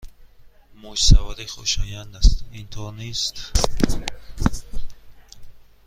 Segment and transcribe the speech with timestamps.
[0.75, 3.51] موج سواری خوشایند است، اینطور نیست؟